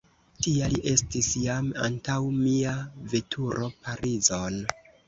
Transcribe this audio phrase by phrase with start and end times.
[0.45, 2.75] Tia li estis jam antaŭ mia
[3.15, 4.63] veturo Parizon.